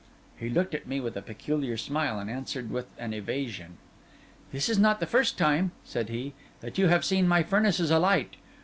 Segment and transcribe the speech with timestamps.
[0.35, 3.77] He looked at me with a peculiar smile, and answered with an evasion—
[4.51, 8.35] 'This is not the first time,' said he, 'that you have seen my furnaces alight.